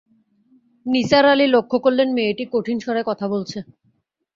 [0.85, 3.57] নিসার আলি লক্ষ করলেন, মেয়েটি কঠিন স্বরে কথা বলছে।